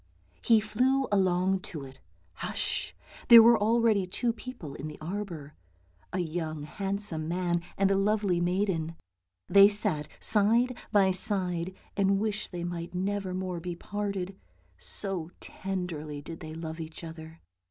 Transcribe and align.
He 0.41 0.59
flew 0.59 1.07
along 1.11 1.59
to 1.59 1.83
it. 1.85 1.99
Hush! 2.33 2.95
There 3.27 3.43
were 3.43 3.55
already 3.55 4.07
two 4.07 4.33
people 4.33 4.73
in 4.73 4.87
the 4.87 4.97
arbour, 4.99 5.53
a 6.11 6.17
young 6.17 6.63
handsome 6.63 7.27
man 7.27 7.61
and 7.77 7.91
a 7.91 7.95
lovely 7.95 8.39
maiden. 8.41 8.95
They 9.47 9.67
sat 9.67 10.07
side 10.19 10.75
by 10.91 11.11
side 11.11 11.75
and 11.95 12.17
wished 12.19 12.51
they 12.51 12.63
might 12.63 12.95
never 12.95 13.35
more 13.35 13.59
be 13.59 13.75
parted, 13.75 14.35
so 14.79 15.29
tenderly 15.39 16.19
did 16.19 16.39
they 16.39 16.55
love 16.55 16.79
each 16.79 17.03
other. 17.03 17.39